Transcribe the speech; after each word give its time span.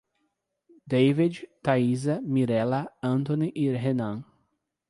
Deivide, 0.89 1.45
Thaisa, 1.61 2.19
Mirella, 2.23 2.91
Antony 3.03 3.51
e 3.53 3.69
Renam 3.71 4.25